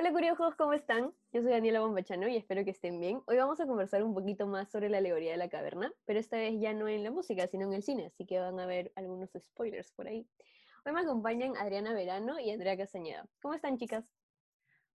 Hola 0.00 0.12
curiosos, 0.12 0.54
¿cómo 0.56 0.72
están? 0.72 1.12
Yo 1.30 1.42
soy 1.42 1.50
Daniela 1.50 1.80
Bombachano 1.80 2.26
y 2.26 2.34
espero 2.34 2.64
que 2.64 2.70
estén 2.70 2.98
bien. 3.00 3.20
Hoy 3.26 3.36
vamos 3.36 3.60
a 3.60 3.66
conversar 3.66 4.02
un 4.02 4.14
poquito 4.14 4.46
más 4.46 4.70
sobre 4.70 4.88
la 4.88 4.96
alegoría 4.96 5.32
de 5.32 5.36
la 5.36 5.50
caverna, 5.50 5.92
pero 6.06 6.18
esta 6.18 6.38
vez 6.38 6.58
ya 6.58 6.72
no 6.72 6.88
en 6.88 7.04
la 7.04 7.10
música, 7.10 7.46
sino 7.48 7.66
en 7.66 7.74
el 7.74 7.82
cine, 7.82 8.06
así 8.06 8.24
que 8.24 8.38
van 8.38 8.58
a 8.58 8.64
ver 8.64 8.92
algunos 8.96 9.28
spoilers 9.38 9.92
por 9.92 10.06
ahí. 10.08 10.26
Hoy 10.86 10.92
me 10.92 11.00
acompañan 11.00 11.54
Adriana 11.58 11.92
Verano 11.92 12.40
y 12.40 12.50
Andrea 12.50 12.78
Castañeda. 12.78 13.28
¿Cómo 13.42 13.52
están, 13.52 13.76
chicas? 13.76 14.06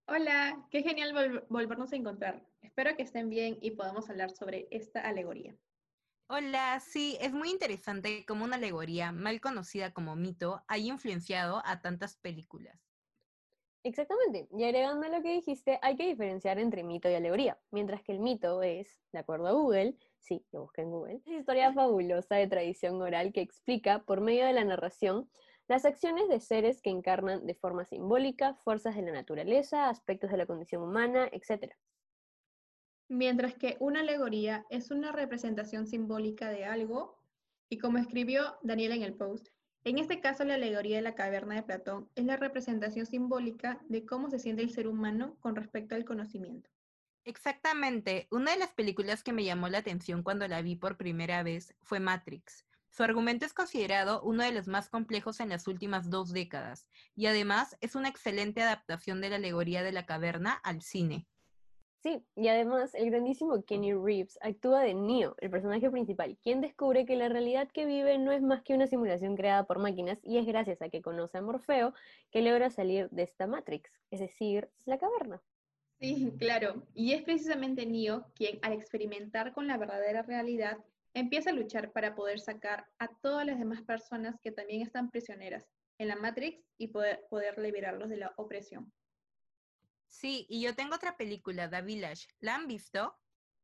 Hola, 0.07 0.65
qué 0.71 0.81
genial 0.81 1.45
volvernos 1.49 1.93
a 1.93 1.97
encontrar. 1.97 2.43
Espero 2.63 2.95
que 2.95 3.03
estén 3.03 3.29
bien 3.29 3.59
y 3.61 3.71
podamos 3.75 4.09
hablar 4.09 4.31
sobre 4.31 4.67
esta 4.71 5.01
alegoría. 5.01 5.55
Hola, 6.29 6.79
sí, 6.79 7.15
es 7.21 7.31
muy 7.31 7.51
interesante 7.51 8.25
cómo 8.27 8.43
una 8.43 8.55
alegoría, 8.55 9.11
mal 9.11 9.39
conocida 9.39 9.93
como 9.93 10.15
mito, 10.15 10.63
haya 10.67 10.91
influenciado 10.91 11.61
a 11.63 11.79
tantas 11.81 12.17
películas. 12.17 12.94
Exactamente. 13.85 14.47
Y 14.51 14.63
agregando 14.63 15.07
lo 15.07 15.21
que 15.21 15.33
dijiste, 15.33 15.77
hay 15.83 15.95
que 15.95 16.07
diferenciar 16.07 16.57
entre 16.57 16.83
mito 16.83 17.07
y 17.07 17.13
alegoría. 17.13 17.59
Mientras 17.69 18.01
que 18.01 18.13
el 18.13 18.19
mito 18.19 18.63
es, 18.63 18.99
de 19.11 19.19
acuerdo 19.19 19.45
a 19.45 19.51
Google, 19.51 19.95
sí, 20.17 20.43
lo 20.51 20.63
busqué 20.63 20.81
en 20.81 20.89
Google, 20.89 21.21
es 21.23 21.27
historia 21.27 21.71
fabulosa 21.71 22.35
de 22.35 22.47
tradición 22.47 22.99
oral 22.99 23.31
que 23.31 23.41
explica, 23.41 24.03
por 24.03 24.21
medio 24.21 24.43
de 24.47 24.53
la 24.53 24.63
narración, 24.63 25.29
las 25.67 25.85
acciones 25.85 26.27
de 26.29 26.39
seres 26.39 26.81
que 26.81 26.89
encarnan 26.89 27.45
de 27.45 27.53
forma 27.53 27.85
simbólica 27.85 28.55
fuerzas 28.55 28.95
de 28.95 29.03
la 29.03 29.11
naturaleza, 29.11 29.87
aspectos 29.87 30.31
de 30.31 30.37
la 30.37 30.47
condición 30.47 30.81
humana, 30.81 31.29
etc. 31.31 31.75
Mientras 33.07 33.53
que 33.53 33.77
una 33.79 33.99
alegoría 33.99 34.65
es 34.71 34.89
una 34.89 35.11
representación 35.11 35.85
simbólica 35.85 36.49
de 36.49 36.65
algo, 36.65 37.19
y 37.69 37.77
como 37.77 37.99
escribió 37.99 38.57
Daniel 38.63 38.93
en 38.93 39.03
el 39.03 39.13
post, 39.13 39.49
en 39.85 39.99
este 39.99 40.19
caso, 40.19 40.43
la 40.43 40.55
alegoría 40.55 40.97
de 40.97 41.03
la 41.03 41.15
caverna 41.15 41.55
de 41.55 41.63
Platón 41.63 42.09
es 42.15 42.25
la 42.25 42.37
representación 42.37 43.05
simbólica 43.05 43.79
de 43.87 44.05
cómo 44.05 44.29
se 44.31 44.39
siente 44.39 44.63
el 44.63 44.71
ser 44.71 44.87
humano 44.87 45.37
con 45.39 45.55
respecto 45.55 45.93
al 45.93 46.05
conocimiento. 46.05 46.69
Exactamente. 47.23 48.27
Una 48.31 48.51
de 48.51 48.57
las 48.57 48.73
películas 48.73 49.23
que 49.23 49.31
me 49.31 49.43
llamó 49.43 49.69
la 49.69 49.77
atención 49.77 50.23
cuando 50.23 50.47
la 50.47 50.61
vi 50.61 50.75
por 50.75 50.97
primera 50.97 51.43
vez 51.43 51.75
fue 51.83 51.99
Matrix. 51.99 52.65
Su 52.89 53.03
argumento 53.03 53.45
es 53.45 53.53
considerado 53.53 54.21
uno 54.23 54.43
de 54.43 54.53
los 54.53 54.67
más 54.67 54.89
complejos 54.89 55.39
en 55.39 55.49
las 55.49 55.67
últimas 55.67 56.09
dos 56.09 56.31
décadas, 56.31 56.87
y 57.15 57.25
además 57.25 57.77
es 57.81 57.93
una 57.93 58.09
excelente 58.09 58.61
adaptación 58.61 59.21
de 59.21 59.29
la 59.29 59.35
alegoría 59.35 59.83
de 59.83 59.91
la 59.91 60.05
caverna 60.05 60.53
al 60.63 60.81
cine. 60.81 61.27
Sí, 62.01 62.23
y 62.35 62.49
además 62.49 62.93
el 62.93 63.09
grandísimo 63.09 63.63
Kenny 63.63 63.93
Reeves 63.93 64.37
actúa 64.41 64.81
de 64.81 64.93
Neo, 64.93 65.35
el 65.39 65.49
personaje 65.49 65.89
principal, 65.89 66.37
quien 66.43 66.61
descubre 66.61 67.05
que 67.05 67.15
la 67.15 67.29
realidad 67.29 67.67
que 67.71 67.85
vive 67.85 68.17
no 68.19 68.31
es 68.31 68.43
más 68.43 68.61
que 68.61 68.75
una 68.75 68.85
simulación 68.85 69.35
creada 69.35 69.65
por 69.65 69.79
máquinas 69.79 70.19
y 70.21 70.37
es 70.37 70.45
gracias 70.45 70.81
a 70.81 70.89
que 70.89 71.01
conoce 71.01 71.39
a 71.39 71.41
Morfeo 71.41 71.93
que 72.31 72.41
logra 72.41 72.69
salir 72.69 73.09
de 73.09 73.23
esta 73.23 73.47
Matrix, 73.47 73.91
es 74.11 74.19
decir, 74.19 74.69
la 74.85 74.99
caverna. 74.99 75.41
Sí, 75.99 76.31
claro, 76.37 76.83
y 76.93 77.13
es 77.13 77.23
precisamente 77.23 77.85
Neo 77.85 78.27
quien 78.35 78.59
al 78.61 78.73
experimentar 78.73 79.53
con 79.53 79.65
la 79.65 79.77
verdadera 79.77 80.21
realidad 80.21 80.77
empieza 81.13 81.49
a 81.49 81.53
luchar 81.53 81.91
para 81.93 82.13
poder 82.13 82.39
sacar 82.39 82.85
a 82.99 83.07
todas 83.07 83.45
las 83.45 83.57
demás 83.57 83.81
personas 83.81 84.35
que 84.43 84.51
también 84.51 84.81
están 84.81 85.09
prisioneras 85.09 85.65
en 85.97 86.09
la 86.09 86.17
Matrix 86.17 86.61
y 86.77 86.89
poder, 86.89 87.25
poder 87.29 87.57
liberarlos 87.57 88.09
de 88.09 88.17
la 88.17 88.33
opresión. 88.35 88.91
Sí, 90.07 90.45
y 90.49 90.61
yo 90.61 90.75
tengo 90.75 90.95
otra 90.95 91.17
película, 91.17 91.69
The 91.69 91.81
Village. 91.81 92.27
¿La 92.39 92.55
han 92.55 92.67
visto? 92.67 93.17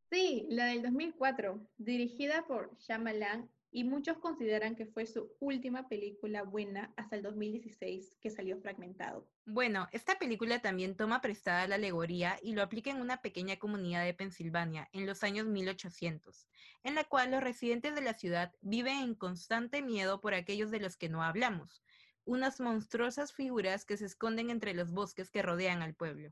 Sí, 0.09 0.45
la 0.50 0.66
del 0.66 0.81
2004, 0.81 1.66
dirigida 1.78 2.45
por 2.45 2.78
Shyamalan 2.80 3.50
y 3.72 3.86
muchos 3.86 4.17
consideran 4.17 4.75
que 4.75 4.86
fue 4.86 5.06
su 5.06 5.31
última 5.39 5.88
película 5.88 6.44
buena 6.44 6.94
hasta 6.97 7.16
el 7.16 7.23
2016, 7.23 8.17
que 8.19 8.30
salió 8.30 8.59
fragmentado. 8.59 9.30
Bueno, 9.45 9.88
esta 9.94 10.19
película 10.19 10.62
también 10.62 10.97
toma 10.97 11.22
prestada 11.22 11.68
la 11.68 11.75
alegoría 11.75 12.38
y 12.44 12.53
lo 12.53 12.62
aplica 12.62 12.91
en 12.91 13.00
una 13.00 13.22
pequeña 13.22 13.57
comunidad 13.57 14.03
de 14.03 14.13
Pensilvania 14.13 14.90
en 14.91 15.06
los 15.06 15.24
años 15.24 15.47
1800, 15.47 16.50
en 16.84 16.96
la 16.96 17.06
cual 17.06 17.31
los 17.31 17.41
residentes 17.41 17.96
de 17.96 18.01
la 18.01 18.13
ciudad 18.13 18.53
viven 18.59 18.97
en 18.97 19.16
constante 19.16 19.81
miedo 19.81 20.19
por 20.19 20.34
aquellos 20.34 20.69
de 20.69 20.81
los 20.81 20.97
que 20.97 21.07
no 21.07 21.24
hablamos, 21.24 21.81
unas 22.26 22.59
monstruosas 22.59 23.34
figuras 23.34 23.86
que 23.86 23.98
se 23.98 24.06
esconden 24.06 24.50
entre 24.50 24.74
los 24.74 24.92
bosques 24.92 25.30
que 25.30 25.42
rodean 25.42 25.82
al 25.82 25.96
pueblo. 25.96 26.32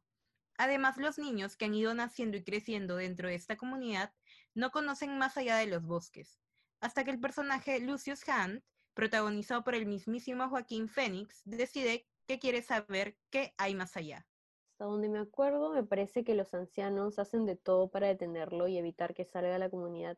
Además, 0.57 0.97
los 0.97 1.17
niños 1.17 1.55
que 1.55 1.65
han 1.65 1.73
ido 1.73 1.93
naciendo 1.93 2.37
y 2.37 2.43
creciendo 2.43 2.97
dentro 2.97 3.29
de 3.29 3.35
esta 3.35 3.55
comunidad 3.55 4.13
no 4.53 4.71
conocen 4.71 5.17
más 5.17 5.37
allá 5.37 5.55
de 5.57 5.67
los 5.67 5.85
bosques, 5.85 6.39
hasta 6.81 7.03
que 7.03 7.11
el 7.11 7.19
personaje 7.19 7.79
Lucius 7.79 8.23
Hunt, 8.27 8.63
protagonizado 8.93 9.63
por 9.63 9.75
el 9.75 9.85
mismísimo 9.85 10.49
Joaquín 10.49 10.89
Phoenix, 10.89 11.41
decide 11.45 12.07
que 12.27 12.39
quiere 12.39 12.61
saber 12.61 13.17
qué 13.29 13.53
hay 13.57 13.73
más 13.73 13.95
allá. 13.95 14.27
Hasta 14.73 14.85
donde 14.85 15.09
me 15.09 15.19
acuerdo, 15.19 15.73
me 15.73 15.83
parece 15.83 16.23
que 16.23 16.35
los 16.35 16.53
ancianos 16.53 17.19
hacen 17.19 17.45
de 17.45 17.55
todo 17.55 17.89
para 17.89 18.07
detenerlo 18.07 18.67
y 18.67 18.77
evitar 18.77 19.13
que 19.13 19.25
salga 19.25 19.55
a 19.55 19.59
la 19.59 19.69
comunidad 19.69 20.17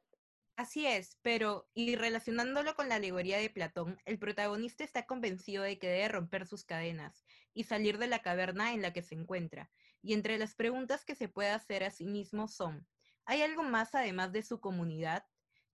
Así 0.61 0.85
es, 0.85 1.17
pero 1.23 1.67
y 1.73 1.95
relacionándolo 1.95 2.75
con 2.75 2.87
la 2.87 2.97
alegoría 2.97 3.39
de 3.39 3.49
Platón, 3.49 3.97
el 4.05 4.19
protagonista 4.19 4.83
está 4.83 5.07
convencido 5.07 5.63
de 5.63 5.79
que 5.79 5.87
debe 5.87 6.07
romper 6.07 6.45
sus 6.45 6.65
cadenas 6.65 7.25
y 7.51 7.63
salir 7.63 7.97
de 7.97 8.05
la 8.05 8.21
caverna 8.21 8.71
en 8.71 8.83
la 8.83 8.93
que 8.93 9.01
se 9.01 9.15
encuentra. 9.15 9.71
Y 10.03 10.13
entre 10.13 10.37
las 10.37 10.53
preguntas 10.53 11.03
que 11.03 11.15
se 11.15 11.29
puede 11.29 11.49
hacer 11.49 11.83
a 11.83 11.89
sí 11.89 12.05
mismo 12.05 12.47
son, 12.47 12.87
¿hay 13.25 13.41
algo 13.41 13.63
más 13.63 13.95
además 13.95 14.33
de 14.33 14.43
su 14.43 14.59
comunidad? 14.59 15.25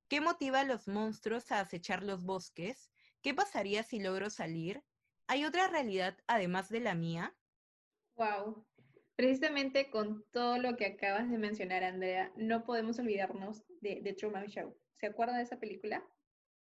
¿Qué 0.08 0.22
motiva 0.22 0.62
a 0.62 0.64
los 0.64 0.88
monstruos 0.88 1.52
a 1.52 1.60
acechar 1.60 2.02
los 2.02 2.24
bosques? 2.24 2.90
¿Qué 3.22 3.34
pasaría 3.34 3.84
si 3.84 4.00
logro 4.00 4.30
salir? 4.30 4.86
¿Hay 5.28 5.44
otra 5.44 5.68
realidad 5.68 6.18
además 6.28 6.70
de 6.70 6.80
la 6.80 6.96
mía? 6.96 7.36
Wow, 8.16 8.66
Precisamente 9.18 9.90
con 9.90 10.24
todo 10.32 10.60
lo 10.60 10.78
que 10.78 10.86
acabas 10.86 11.28
de 11.32 11.40
mencionar, 11.40 11.84
Andrea, 11.84 12.32
no 12.36 12.64
podemos 12.64 13.00
olvidarnos 13.00 13.64
de 13.82 14.00
The 14.04 14.14
Truman 14.14 14.46
Show. 14.46 14.78
¿Se 15.00 15.08
acuerdan 15.08 15.38
de 15.38 15.44
esa 15.44 15.58
película? 15.58 16.06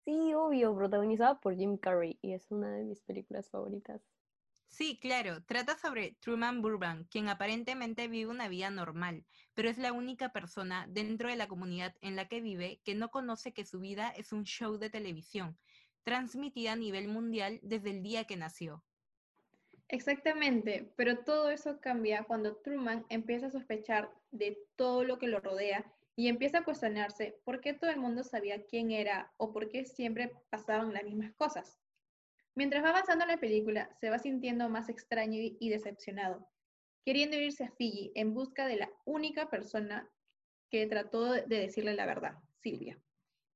Sí, 0.03 0.33
obvio, 0.33 0.75
protagonizada 0.75 1.39
por 1.39 1.55
Jim 1.55 1.77
Carrey 1.77 2.17
y 2.23 2.33
es 2.33 2.49
una 2.49 2.71
de 2.71 2.85
mis 2.85 3.03
películas 3.03 3.51
favoritas. 3.51 4.01
Sí, 4.65 4.97
claro, 4.99 5.43
trata 5.43 5.77
sobre 5.77 6.17
Truman 6.21 6.63
Burbank, 6.63 7.07
quien 7.11 7.29
aparentemente 7.29 8.07
vive 8.07 8.31
una 8.31 8.47
vida 8.47 8.71
normal, 8.71 9.27
pero 9.53 9.69
es 9.69 9.77
la 9.77 9.93
única 9.93 10.29
persona 10.29 10.87
dentro 10.89 11.29
de 11.29 11.35
la 11.35 11.47
comunidad 11.47 11.95
en 12.01 12.15
la 12.15 12.27
que 12.27 12.41
vive 12.41 12.81
que 12.83 12.95
no 12.95 13.09
conoce 13.09 13.53
que 13.53 13.63
su 13.63 13.79
vida 13.79 14.09
es 14.09 14.33
un 14.33 14.45
show 14.45 14.79
de 14.79 14.89
televisión, 14.89 15.59
transmitida 16.01 16.71
a 16.71 16.77
nivel 16.77 17.09
mundial 17.09 17.59
desde 17.61 17.91
el 17.91 18.01
día 18.01 18.23
que 18.23 18.37
nació. 18.37 18.83
Exactamente, 19.91 20.93
pero 20.95 21.23
todo 21.23 21.49
eso 21.49 21.81
cambia 21.81 22.23
cuando 22.23 22.57
Truman 22.57 23.05
empieza 23.09 23.47
a 23.47 23.51
sospechar 23.51 24.11
de 24.29 24.55
todo 24.75 25.03
lo 25.03 25.17
que 25.17 25.27
lo 25.27 25.39
rodea 25.39 25.91
y 26.15 26.27
empieza 26.27 26.59
a 26.59 26.63
cuestionarse 26.63 27.39
por 27.43 27.59
qué 27.59 27.73
todo 27.73 27.89
el 27.89 27.99
mundo 27.99 28.23
sabía 28.23 28.65
quién 28.65 28.91
era 28.91 29.33
o 29.37 29.51
por 29.51 29.67
qué 29.67 29.85
siempre 29.85 30.31
pasaban 30.51 30.93
las 30.93 31.03
mismas 31.03 31.33
cosas. 31.33 31.79
Mientras 32.53 32.83
va 32.83 32.89
avanzando 32.89 33.25
la 33.25 33.39
película, 33.39 33.89
se 33.99 34.11
va 34.11 34.19
sintiendo 34.19 34.69
más 34.69 34.89
extraño 34.89 35.39
y 35.41 35.69
decepcionado, 35.69 36.47
queriendo 37.03 37.37
irse 37.37 37.63
a 37.63 37.71
Fiji 37.71 38.11
en 38.13 38.35
busca 38.35 38.67
de 38.67 38.75
la 38.77 38.91
única 39.05 39.49
persona 39.49 40.07
que 40.69 40.85
trató 40.85 41.31
de 41.31 41.47
decirle 41.47 41.95
la 41.95 42.05
verdad, 42.05 42.35
Silvia. 42.61 42.99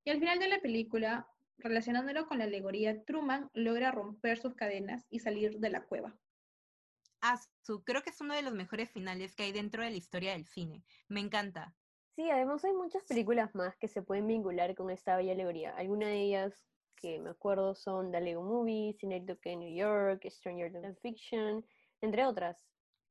Y 0.04 0.10
al 0.10 0.20
final 0.20 0.40
de 0.40 0.48
la 0.48 0.62
película, 0.62 1.28
relacionándolo 1.60 2.26
con 2.26 2.40
la 2.40 2.46
alegoría, 2.46 3.04
Truman 3.04 3.52
logra 3.54 3.92
romper 3.92 4.40
sus 4.40 4.56
cadenas 4.56 5.06
y 5.12 5.20
salir 5.20 5.60
de 5.60 5.70
la 5.70 5.84
cueva. 5.84 6.18
Asu, 7.24 7.86
creo 7.86 8.04
que 8.04 8.10
es 8.10 8.20
uno 8.20 8.36
de 8.36 8.42
los 8.42 8.54
mejores 8.54 8.92
finales 8.92 9.34
que 9.34 9.44
hay 9.44 9.54
dentro 9.54 9.82
de 9.82 9.92
la 9.92 9.96
historia 9.96 10.34
del 10.34 10.46
cine. 10.46 10.84
Me 11.08 11.22
encanta. 11.22 11.74
Sí, 12.18 12.30
además 12.30 12.66
hay 12.66 12.74
muchas 12.74 13.06
películas 13.06 13.56
más 13.56 13.78
que 13.78 13.88
se 13.88 14.02
pueden 14.02 14.28
vincular 14.28 14.76
con 14.76 14.90
esta 14.90 15.16
bella 15.16 15.32
alegoría. 15.32 15.74
Algunas 15.78 16.10
de 16.10 16.20
ellas 16.20 16.66
que 16.98 17.20
me 17.20 17.30
acuerdo 17.30 17.76
son 17.76 18.12
The 18.12 18.20
Lego 18.20 18.44
Movie, 18.44 18.94
Synecdoche 19.00 19.56
New 19.56 19.74
York, 19.74 20.26
Stranger 20.30 20.74
Than 20.74 20.98
Fiction, 20.98 21.66
entre 22.02 22.26
otras. 22.26 22.58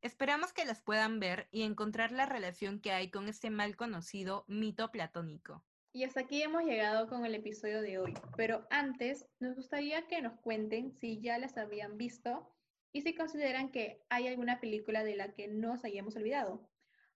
Esperamos 0.02 0.52
que 0.52 0.66
las 0.66 0.82
puedan 0.82 1.18
ver 1.18 1.48
y 1.50 1.62
encontrar 1.62 2.12
la 2.12 2.26
relación 2.26 2.80
que 2.80 2.92
hay 2.92 3.10
con 3.10 3.30
este 3.30 3.48
mal 3.48 3.76
conocido 3.76 4.44
mito 4.46 4.90
platónico. 4.90 5.64
Y 5.94 6.04
hasta 6.04 6.20
aquí 6.20 6.42
hemos 6.42 6.64
llegado 6.64 7.08
con 7.08 7.24
el 7.24 7.34
episodio 7.34 7.80
de 7.80 7.98
hoy, 7.98 8.12
pero 8.36 8.66
antes 8.68 9.26
nos 9.40 9.56
gustaría 9.56 10.06
que 10.06 10.20
nos 10.20 10.38
cuenten 10.40 10.92
si 10.92 11.18
ya 11.22 11.38
las 11.38 11.56
habían 11.56 11.96
visto 11.96 12.52
y 12.92 13.02
si 13.02 13.14
consideran 13.14 13.70
que 13.70 14.02
hay 14.08 14.28
alguna 14.28 14.60
película 14.60 15.02
de 15.04 15.16
la 15.16 15.32
que 15.32 15.48
nos 15.48 15.84
hayamos 15.84 16.16
olvidado. 16.16 16.68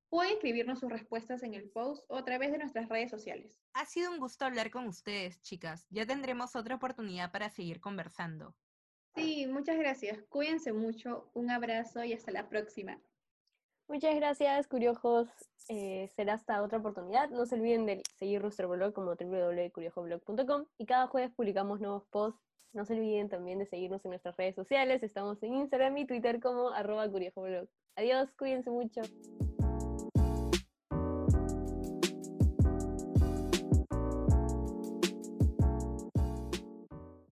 Pueden 0.08 0.34
escribirnos 0.34 0.80
sus 0.80 0.90
respuestas 0.90 1.42
en 1.42 1.54
el 1.54 1.68
post 1.70 2.04
o 2.08 2.16
a 2.16 2.24
través 2.24 2.52
de 2.52 2.58
nuestras 2.58 2.88
redes 2.88 3.10
sociales. 3.10 3.60
Ha 3.74 3.84
sido 3.86 4.10
un 4.12 4.18
gusto 4.18 4.44
hablar 4.44 4.70
con 4.70 4.86
ustedes, 4.86 5.40
chicas. 5.42 5.86
Ya 5.90 6.06
tendremos 6.06 6.54
otra 6.54 6.76
oportunidad 6.76 7.32
para 7.32 7.50
seguir 7.50 7.80
conversando. 7.80 8.54
Sí, 9.16 9.46
muchas 9.46 9.78
gracias. 9.78 10.22
Cuídense 10.28 10.72
mucho. 10.72 11.30
Un 11.34 11.50
abrazo 11.50 12.04
y 12.04 12.12
hasta 12.12 12.30
la 12.30 12.48
próxima. 12.48 13.00
Muchas 13.88 14.16
gracias, 14.16 14.66
curiojos. 14.66 15.28
Eh, 15.68 16.08
será 16.14 16.34
hasta 16.34 16.62
otra 16.62 16.78
oportunidad. 16.78 17.30
No 17.30 17.46
se 17.46 17.54
olviden 17.54 17.86
de 17.86 18.02
seguir 18.18 18.42
nuestro 18.42 18.68
blog 18.68 18.92
como 18.92 19.14
www.curiojoblog.com 19.14 20.66
y 20.78 20.86
cada 20.86 21.06
jueves 21.06 21.32
publicamos 21.34 21.80
nuevos 21.80 22.04
posts 22.10 22.40
No 22.72 22.84
se 22.84 22.94
olviden 22.94 23.28
también 23.28 23.58
de 23.58 23.66
seguirnos 23.66 24.04
en 24.04 24.10
nuestras 24.10 24.36
redes 24.36 24.54
sociales. 24.54 25.02
Estamos 25.02 25.42
en 25.42 25.54
Instagram 25.54 25.96
y 25.98 26.06
Twitter 26.06 26.40
como 26.40 26.70
arroba 26.70 27.08
curiojoblog. 27.08 27.68
Adiós, 27.96 28.30
cuídense 28.36 28.70
mucho. 28.70 29.02